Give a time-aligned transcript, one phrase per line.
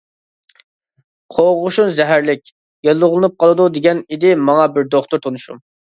[1.35, 2.49] قوغۇشۇن زەھەرلىك
[2.89, 5.63] ،ياللۇغلىنىپ قالىدۇ دېگەن ئىدى ماڭا بىر دوختۇر تونۇشۇم.